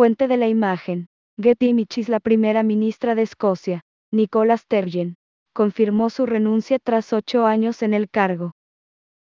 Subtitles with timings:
[0.00, 1.08] Fuente de la imagen.
[1.38, 5.16] Getty Images La primera ministra de Escocia, Nicola Sturgeon,
[5.54, 8.52] confirmó su renuncia tras ocho años en el cargo.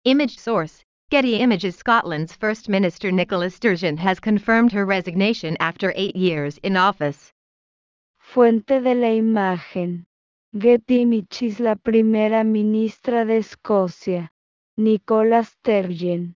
[0.05, 6.17] Image source Getty Images Scotland's First Minister Nicola Sturgeon has confirmed her resignation after eight
[6.17, 7.35] years in office.
[8.19, 10.07] Fuente de la imagen.
[10.59, 14.31] Getty Images La primera ministra de Escocia,
[14.79, 16.35] Nicola Sturgeon,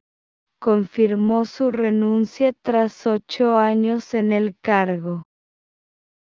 [0.58, 5.24] confirmó su renuncia tras ocho años en el cargo.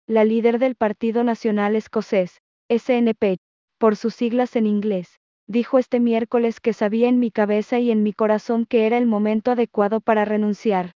[0.06, 3.38] La líder del Partido Nacional Escocés, SNP,
[3.78, 8.02] por sus siglas en inglés, dijo este miércoles que sabía en mi cabeza y en
[8.02, 10.92] mi corazón que era el momento adecuado para renunciar.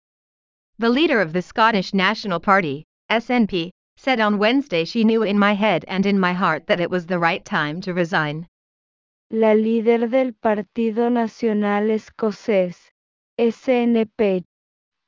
[0.78, 5.54] The leader of the Scottish National Party, SNP, said on Wednesday she knew in my
[5.54, 8.46] head and in my heart that it was the right time to resign.
[9.30, 12.92] La líder del Partido Nacional Escocés,
[13.41, 14.45] SNP,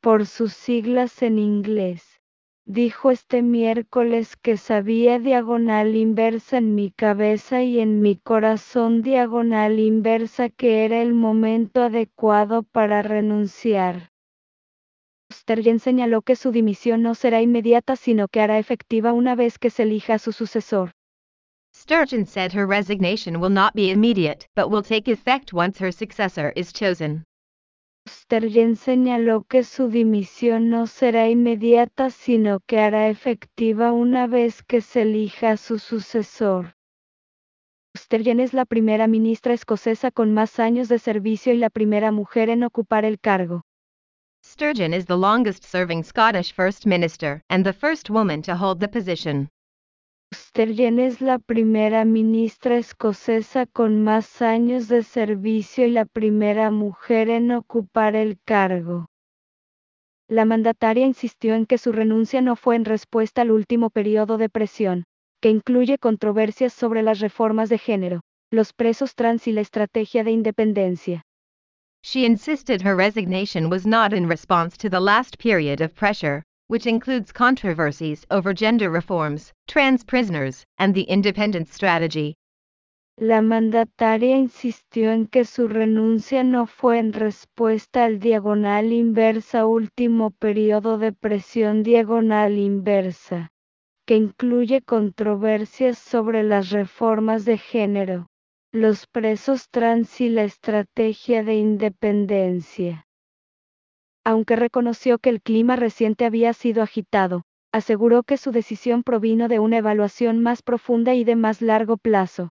[0.01, 2.21] por sus siglas en inglés,
[2.65, 9.81] dijo este miércoles que sabía diagonal inversa en mi cabeza y en mi corazón diagonal
[9.81, 14.13] inversa que era el momento adecuado para renunciar.
[15.33, 19.71] Sturgeon señaló que su dimisión no será inmediata sino que hará efectiva una vez que
[19.71, 20.93] se elija a su sucesor.
[21.75, 26.53] Sturgeon said her resignation will not be immediate but will take effect once her successor
[26.55, 27.25] is chosen.
[28.11, 34.81] Sturgeon señaló que su dimisión no será inmediata sino que hará efectiva una vez que
[34.81, 36.75] se elija su sucesor.
[37.97, 42.51] Sturgeon es la primera ministra escocesa con más años de servicio y la primera mujer
[42.51, 43.63] en ocupar el cargo.
[44.45, 48.89] Sturgeon is the longest serving Scottish First Minister and the first woman to hold the
[48.89, 49.49] position.
[50.33, 57.29] Sturgeon es la primera ministra escocesa con más años de servicio y la primera mujer
[57.31, 59.07] en ocupar el cargo.
[60.29, 64.49] La mandataria insistió en que su renuncia no fue en respuesta al último periodo de
[64.49, 65.05] presión,
[65.41, 68.21] que incluye controversias sobre las reformas de género,
[68.53, 71.25] los presos trans y la estrategia de independencia.
[72.03, 76.87] She insisted her resignation was not in response to the last period of pressure, which
[76.87, 82.37] includes controversies over gender reforms, trans prisoners, and the independence strategy.
[83.19, 90.31] La mandataria insistió en que su renuncia no fue en respuesta al diagonal inversa último
[90.31, 93.51] periodo de presión diagonal inversa,
[94.07, 98.29] que incluye controversias sobre las reformas de género,
[98.73, 103.09] los presos trans y la estrategia de independencia.
[104.25, 107.43] Aunque reconoció que el clima reciente había sido agitado,
[107.73, 112.51] aseguró que su decisión provino de una evaluación más profunda y de más largo plazo.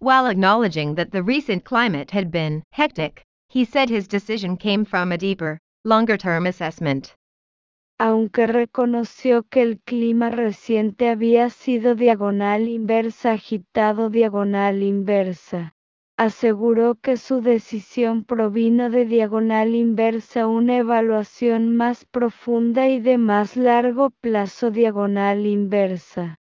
[0.00, 5.12] While acknowledging that the recent climate had been hectic, he said his decision came from
[5.12, 7.14] a deeper, longer term assessment.
[7.98, 15.74] Aunque reconoció que el clima reciente había sido diagonal inversa agitado diagonal inversa
[16.18, 23.56] aseguró que su decisión provino de diagonal inversa una evaluación más profunda y de más
[23.56, 26.40] largo plazo diagonal inversa.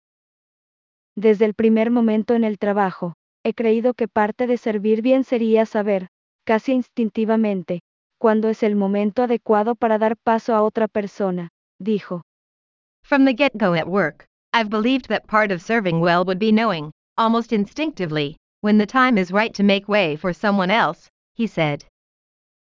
[1.14, 5.66] Desde el primer momento en el trabajo, he creído que parte de servir bien sería
[5.66, 6.08] saber,
[6.46, 7.80] casi instintivamente,
[8.18, 12.22] cuándo es el momento adecuado para dar paso a otra persona, dijo.
[13.04, 16.92] From the get-go at work, I've believed that part of serving well would be knowing,
[17.18, 21.84] almost instinctively, when the time is right to make way for someone else, he said.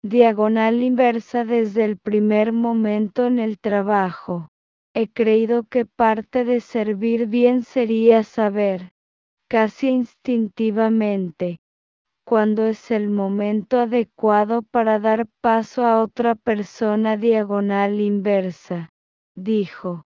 [0.03, 4.48] Diagonal inversa desde el primer momento en el trabajo.
[4.94, 8.93] He creído que parte de servir bien sería saber,
[9.48, 11.59] casi instintivamente,
[12.25, 18.91] cuando es el momento adecuado para dar paso a otra persona diagonal inversa,
[19.34, 20.04] dijo.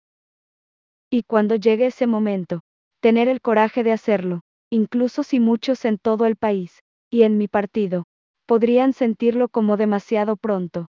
[1.10, 2.60] Y cuando llegue ese momento,
[3.00, 4.40] tener el coraje de hacerlo,
[4.74, 8.04] incluso si muchos en todo el país, y en mi partido,
[8.46, 10.86] podrían sentirlo como demasiado pronto.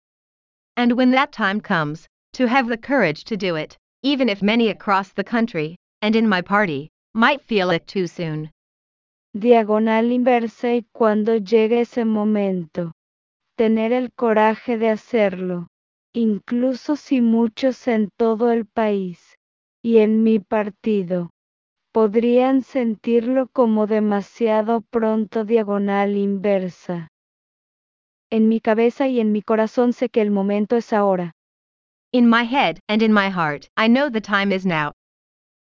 [0.77, 4.69] And when that time comes, to have the courage to do it, even if many
[4.69, 8.49] across the country, and in my party, might feel it too soon.
[9.35, 12.93] Diagonal inversa y cuando llegue ese momento,
[13.57, 15.67] tener el coraje de hacerlo,
[16.13, 19.19] incluso si muchos en todo el país,
[19.83, 21.32] y en mi partido,
[21.93, 27.07] podrían sentirlo como demasiado pronto diagonal inversa.
[28.31, 31.33] En mi cabeza y en mi corazón sé que el momento es ahora.
[32.11, 34.91] In my head and in my heart, I know the time is now.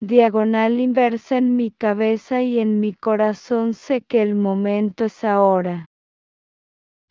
[0.02, 5.86] Diagonal inversa en mi cabeza y en mi corazón sé que el momento es ahora.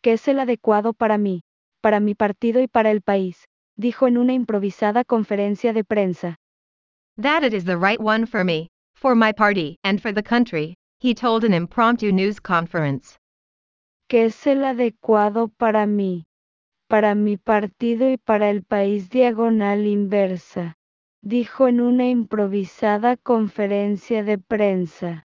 [0.03, 1.41] Que es el adecuado para mí,
[1.81, 6.37] para mi partido y para el país, dijo en una improvisada conferencia de prensa.
[7.21, 8.69] That it is the right one for me,
[8.99, 13.17] for my party, and for the country, he told an impromptu news conference.
[14.09, 16.25] Que es el adecuado para mí,
[16.89, 20.75] para mi partido y para el país diagonal inversa,
[21.23, 25.25] dijo en una improvisada conferencia de prensa.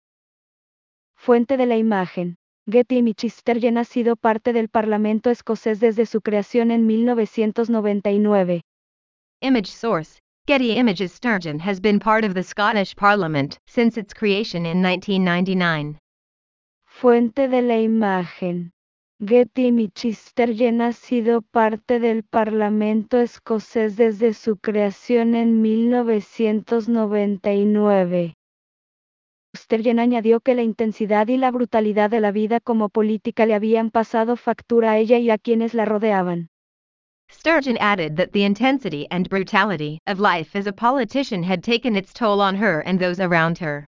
[1.14, 2.36] Fuente de la imagen.
[2.70, 8.62] Getty Sturgeon ha sido parte del Parlamento escocés desde su creación en 1999.
[9.40, 10.20] Image source.
[10.48, 15.98] Getty Images Sturgeon has been part of the Scottish Parliament since its creation in 1999.
[16.86, 18.72] Fuente de la imagen.
[19.20, 28.32] Getty Image Sturgeon ha sido parte del Parlamento escocés desde su creación en 1999.
[29.54, 33.90] Sturgeon añadió que la intensidad y la brutalidad de la vida como política le habían
[33.90, 36.48] pasado factura a ella y a quienes la rodeaban.
[37.30, 42.12] Sturgeon added that the intensity and brutality of life as a politician had taken its
[42.12, 43.86] toll on her and those around her.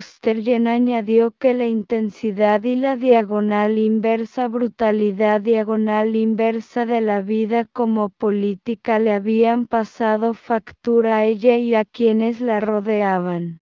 [0.00, 7.66] Sturgeon añadió que la intensidad y la diagonal inversa brutalidad diagonal inversa de la vida
[7.66, 13.60] como política le habían pasado factura a ella y a quienes la rodeaban.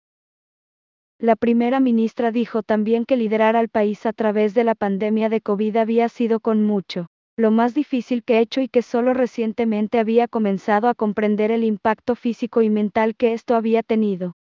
[1.18, 5.40] La primera ministra dijo también que liderar al país a través de la pandemia de
[5.40, 7.08] COVID había sido con mucho
[7.38, 11.62] lo más difícil que he hecho y que solo recientemente había comenzado a comprender el
[11.62, 14.34] impacto físico y mental que esto había tenido.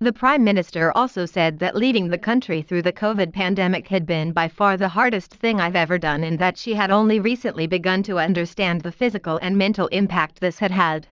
[0.00, 4.32] The Prime Minister also said that leading the country through the COVID pandemic had been
[4.32, 8.02] by far the hardest thing I've ever done and that she had only recently begun
[8.02, 11.06] to understand the physical and mental impact this had had.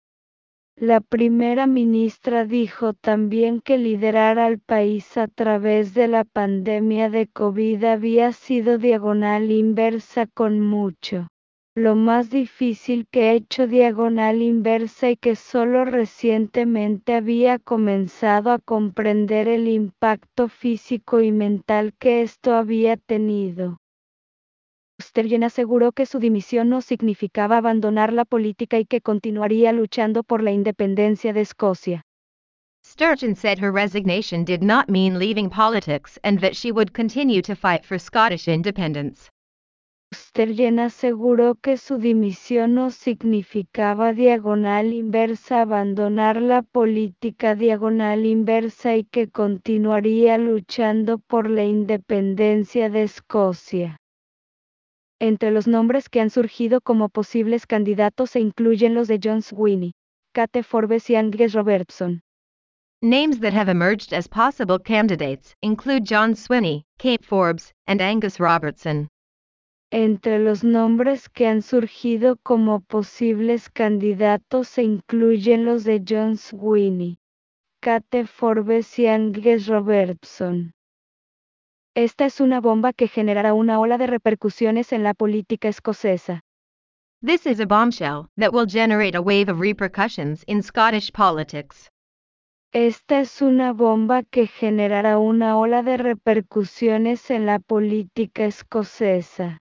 [0.77, 7.29] La primera ministra dijo también que liderar al país a través de la pandemia de
[7.29, 11.29] COVID había sido diagonal inversa con mucho.
[11.77, 18.59] Lo más difícil que he hecho diagonal inversa y que solo recientemente había comenzado a
[18.59, 23.79] comprender el impacto físico y mental que esto había tenido.
[25.01, 30.43] Sturgeon aseguró que su dimisión no significaba abandonar la política y que continuaría luchando por
[30.43, 32.03] la independencia de Escocia.
[32.85, 37.57] Sturgeon said her resignation did not mean leaving politics and that she would continue to
[37.57, 39.31] fight for Scottish independence.
[40.13, 49.05] Sturgeon aseguró que su dimisión no significaba diagonal inversa abandonar la política diagonal inversa y
[49.05, 53.99] que continuaría luchando por la independencia de Escocia.
[55.21, 59.93] Entre los nombres que han surgido como posibles candidatos se incluyen los de John Sweeney,
[60.33, 62.21] Kate Forbes y Angus Robertson.
[63.01, 69.09] Names that have emerged as possible candidates include John Swinney, Kate Forbes, and Angus Robertson.
[69.93, 77.17] Entre los nombres que han surgido como posibles candidatos se incluyen los de John Sweeney,
[77.81, 80.74] Kate Forbes y Angus Robertson.
[81.97, 86.41] Esta es una bomba que generará una ola de repercusiones en la política escocesa.
[87.25, 91.89] This is a bombshell that will generate a wave of repercussions in Scottish politics.
[92.73, 99.59] Esta es una bomba que generará una ola de repercusiones en la política escocesa.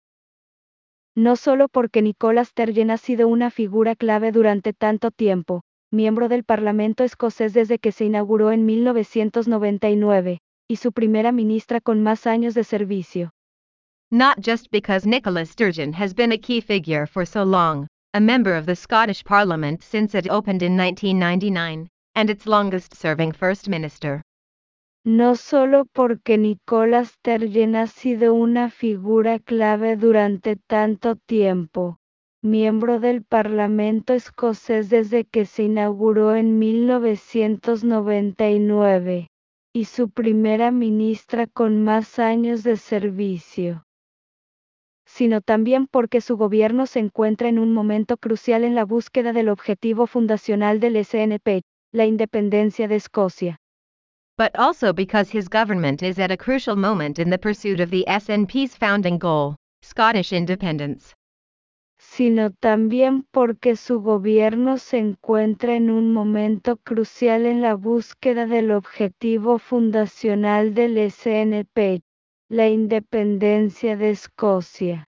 [1.16, 6.44] No solo porque Nicola Sturgeon ha sido una figura clave durante tanto tiempo, miembro del
[6.44, 12.54] Parlamento escocés desde que se inauguró en 1999, y su primera ministra con más años
[12.54, 13.32] de servicio.
[14.12, 18.56] Not just because Nicola Sturgeon has been a key figure for so long, a member
[18.56, 24.22] of the Scottish Parliament since it opened in 1999, and its longest serving First Minister.
[25.06, 31.98] No solo porque Nicola Sturgeon ha sido una figura clave durante tanto tiempo,
[32.44, 39.29] miembro del Parlamento escocés desde que se inauguró en 1999
[39.74, 43.84] y su primera ministra con más años de servicio
[45.10, 49.50] sino también porque su gobierno se encuentra en un momento crucial en la búsqueda del
[49.50, 53.58] objetivo fundacional del SNP, la independencia de Escocia.
[54.38, 58.06] But also because his government is at a crucial moment in the pursuit of the
[58.08, 61.16] SNP's founding goal, Scottish independence
[62.20, 68.72] sino también porque su gobierno se encuentra en un momento crucial en la búsqueda del
[68.72, 72.02] objetivo fundacional del SNP,
[72.50, 75.08] la independencia de Escocia.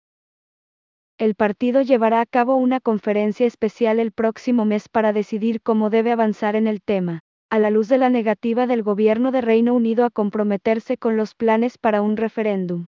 [1.19, 6.13] El partido llevará a cabo una conferencia especial el próximo mes para decidir cómo debe
[6.13, 10.05] avanzar en el tema, a la luz de la negativa del gobierno de Reino Unido
[10.05, 12.85] a comprometerse con los planes para un referéndum.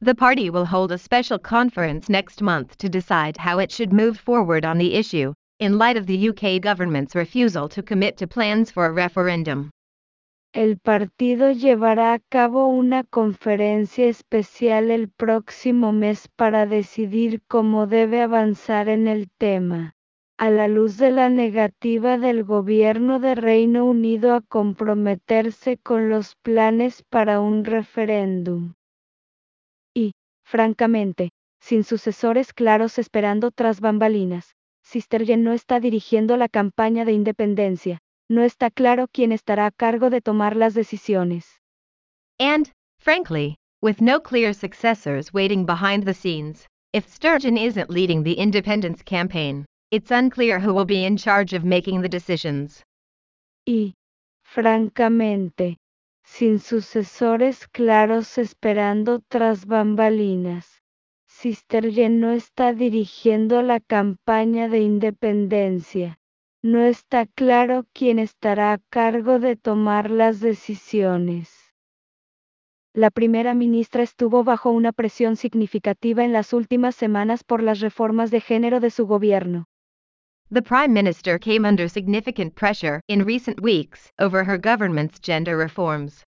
[0.00, 4.16] The party will hold a special conference next month to decide how it should move
[4.16, 8.70] forward on the issue, in light of the UK government's refusal to commit to plans
[8.70, 9.70] for a referendum.
[10.54, 18.22] El partido llevará a cabo una conferencia especial el próximo mes para decidir cómo debe
[18.22, 19.94] avanzar en el tema,
[20.38, 26.36] a la luz de la negativa del gobierno de Reino Unido a comprometerse con los
[26.36, 28.74] planes para un referéndum.
[30.50, 31.28] Francamente,
[31.60, 37.98] sin sucesores claros esperando tras bambalinas, Sister Jen no está dirigiendo la campaña de independencia,
[38.30, 41.60] no está claro quién estará a cargo de tomar las decisiones.
[42.38, 48.38] And, frankly, with no clear successors waiting behind the scenes, if Sturgeon isn't leading the
[48.38, 52.82] independence campaign, it's unclear who will be in charge of making the decisions.
[53.66, 53.92] Y,
[54.42, 55.76] francamente,
[56.30, 60.84] sin sucesores claros esperando tras bambalinas,
[61.26, 66.20] Sister Jen no está dirigiendo la campaña de independencia.
[66.62, 71.50] No está claro quién estará a cargo de tomar las decisiones.
[72.94, 78.30] La primera ministra estuvo bajo una presión significativa en las últimas semanas por las reformas
[78.30, 79.66] de género de su gobierno.
[80.50, 86.24] The Prime Minister came under significant pressure in recent weeks over her government's gender reforms.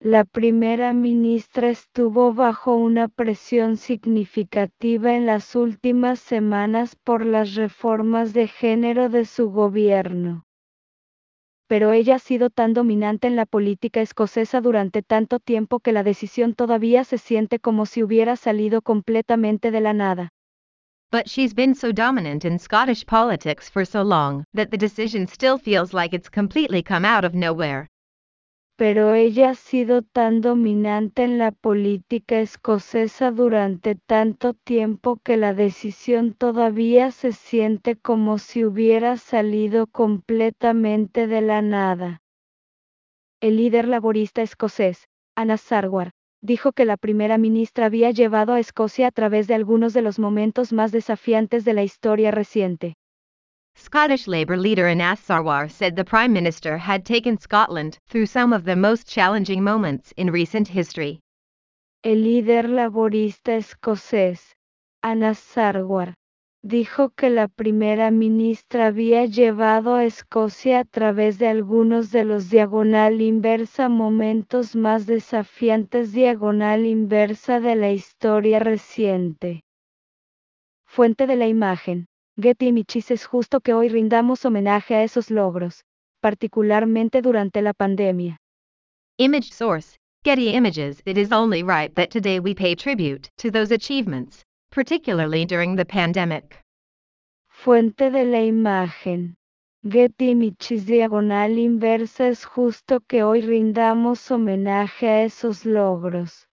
[0.00, 8.32] La primera ministra estuvo bajo una presión significativa en las últimas semanas por las reformas
[8.32, 10.44] de género de su gobierno.
[11.66, 16.04] Pero ella ha sido tan dominante en la política escocesa durante tanto tiempo que la
[16.04, 20.32] decisión todavía se siente como si hubiera salido completamente de la nada.
[21.12, 25.58] But she's been so dominant in Scottish politics for so long that the decision still
[25.58, 27.86] feels like it's completely come out of nowhere.
[28.78, 35.54] pero ella ha sido tan dominante en la política escocesa durante tanto tiempo que la
[35.54, 42.22] decisión todavía se siente como si hubiera salido completamente de la nada.
[43.40, 46.10] El líder laborista escocés, Anna Sarwar,
[46.42, 50.18] dijo que la primera ministra había llevado a Escocia a través de algunos de los
[50.18, 52.94] momentos más desafiantes de la historia reciente.
[53.76, 58.64] Scottish Labour leader Anas Sarwar said the Prime Minister had taken Scotland through some of
[58.64, 61.20] the most challenging moments in recent history.
[62.04, 64.56] El líder laborista escocés,
[65.02, 66.14] Anas Sarwar,
[66.62, 72.50] dijo que la primera ministra había llevado a Escocia a través de algunos de los
[72.50, 79.64] diagonal inversa momentos más desafiantes diagonal inversa de la historia reciente.
[80.86, 82.06] Fuente de la imagen.
[82.40, 85.84] Getty Images es justo que hoy rindamos homenaje a esos logros,
[86.20, 88.38] particularmente durante la pandemia.
[89.18, 91.02] Image source, Getty Images.
[91.04, 95.84] It is only right that today we pay tribute to those achievements, particularly during the
[95.84, 96.58] pandemic.
[97.48, 99.36] Fuente de la imagen.
[99.84, 106.48] Getty Images diagonal inversa es justo que hoy rindamos homenaje a esos logros,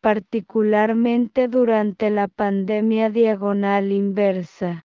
[0.00, 4.84] particularmente durante la pandemia diagonal inversa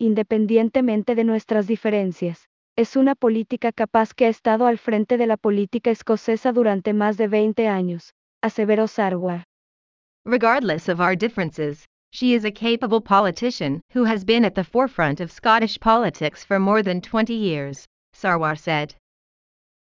[0.00, 2.48] independientemente de nuestras diferencias.
[2.74, 7.18] Es una política capaz que ha estado al frente de la política escocesa durante más
[7.18, 9.44] de 20 años, aseveró Sarwar.
[10.24, 15.20] Regardless of our differences, she is a capable politician who has been at the forefront
[15.20, 18.94] of Scottish politics for more than 20 years, Sarwar said.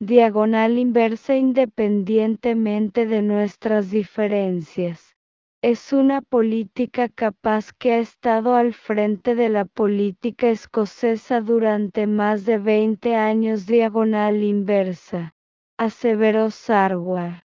[0.01, 5.13] Diagonal inversa independientemente de nuestras diferencias
[5.61, 12.45] es una política capaz que ha estado al frente de la política escocesa durante más
[12.45, 15.33] de 20 años diagonal inversa,
[15.77, 17.43] aseveró Sarwar.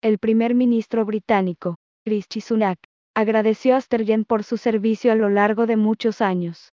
[0.00, 1.76] El primer ministro británico,
[2.06, 2.78] Rishi Sunak,
[3.16, 6.72] agradeció a Sturgeon por su servicio a lo largo de muchos años.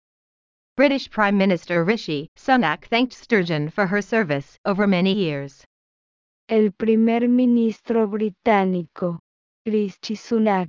[0.77, 5.65] British Prime Minister Rishi Sunak thanked Sturgeon for her service over many years.
[6.51, 9.21] El primer ministro británico,
[9.65, 10.69] Rishi Sunak,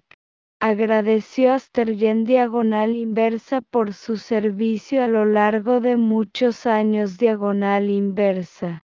[0.62, 7.90] agradeció a Sturgeon diagonal inversa por su servicio a lo largo de muchos años diagonal
[7.90, 8.86] inversa.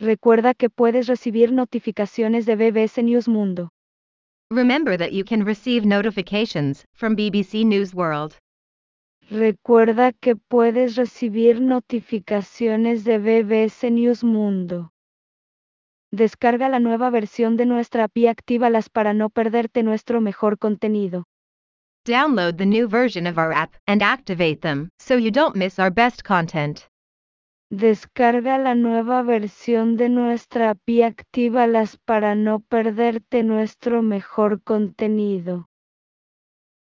[0.00, 3.70] Recuerda que puedes recibir notificaciones de BBC News Mundo.
[4.50, 8.36] Remember that you can receive notifications from BBC News World.
[9.28, 14.90] Recuerda que puedes recibir notificaciones de BBC News Mundo.
[16.12, 21.24] Descarga la nueva versión de nuestra app y actívalas para no perderte nuestro mejor contenido.
[22.06, 25.90] Download the new version of our app and activate them so you don't miss our
[25.90, 26.87] best content.
[27.70, 35.67] Descarga la nueva versión de nuestra API actívalas para no perderte nuestro mejor contenido.